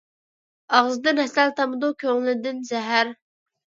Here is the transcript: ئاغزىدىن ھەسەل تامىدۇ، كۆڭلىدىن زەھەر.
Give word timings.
ئاغزىدىن 0.77 1.23
ھەسەل 1.25 1.55
تامىدۇ، 1.61 1.95
كۆڭلىدىن 2.07 2.69
زەھەر. 2.75 3.19